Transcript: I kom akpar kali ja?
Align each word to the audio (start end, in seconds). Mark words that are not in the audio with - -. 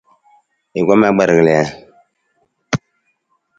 I 0.79 0.81
kom 0.87 1.01
akpar 1.09 1.29
kali 1.35 1.53
ja? 1.57 1.63